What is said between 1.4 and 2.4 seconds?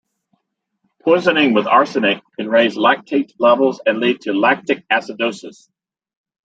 with arsenic